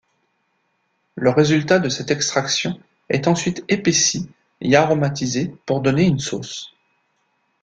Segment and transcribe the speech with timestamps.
[1.13, 6.73] Le résultat de cette extraction est ensuite épaissi et aromatisé pour donner une sauce.